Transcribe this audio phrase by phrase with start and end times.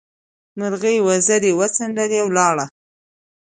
[0.59, 2.65] مرغۍ وزرې وڅنډلې؛ ولاړه.